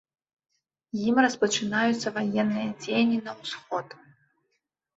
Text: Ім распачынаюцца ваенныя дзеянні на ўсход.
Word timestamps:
Ім 1.09 1.15
распачынаюцца 1.25 2.07
ваенныя 2.17 2.69
дзеянні 2.81 3.19
на 3.29 3.39
ўсход. 3.45 3.87